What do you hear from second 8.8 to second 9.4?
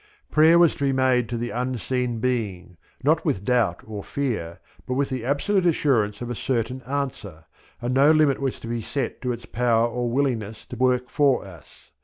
set to